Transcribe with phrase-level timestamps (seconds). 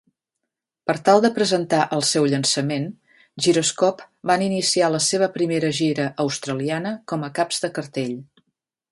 [0.91, 2.87] Per tal de presentar el seu llançament,
[3.47, 8.17] Gyroscope van iniciar la seva primera gira australiana com a caps de cartell.